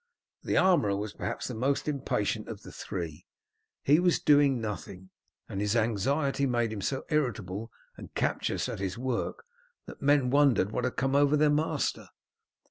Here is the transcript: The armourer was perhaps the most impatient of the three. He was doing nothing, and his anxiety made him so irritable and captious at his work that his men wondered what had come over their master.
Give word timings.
The 0.41 0.57
armourer 0.57 0.95
was 0.97 1.13
perhaps 1.13 1.47
the 1.47 1.53
most 1.53 1.87
impatient 1.87 2.47
of 2.47 2.63
the 2.63 2.71
three. 2.71 3.27
He 3.83 3.99
was 3.99 4.17
doing 4.17 4.59
nothing, 4.59 5.11
and 5.47 5.61
his 5.61 5.75
anxiety 5.75 6.47
made 6.47 6.73
him 6.73 6.81
so 6.81 7.05
irritable 7.09 7.71
and 7.97 8.11
captious 8.15 8.67
at 8.67 8.79
his 8.79 8.97
work 8.97 9.45
that 9.85 9.97
his 9.99 10.07
men 10.07 10.31
wondered 10.31 10.71
what 10.71 10.85
had 10.85 10.95
come 10.95 11.15
over 11.15 11.37
their 11.37 11.51
master. 11.51 12.09